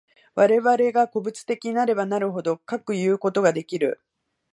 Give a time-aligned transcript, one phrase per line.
[0.33, 4.01] 我々が個物的なればなるほど、かくいうことができる。